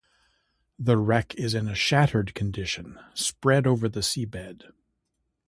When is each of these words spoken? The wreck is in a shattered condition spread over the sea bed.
The 0.79 0.97
wreck 0.97 1.35
is 1.35 1.53
in 1.53 1.67
a 1.67 1.75
shattered 1.75 2.33
condition 2.33 2.99
spread 3.13 3.67
over 3.67 3.87
the 3.87 4.01
sea 4.01 4.25
bed. 4.25 4.63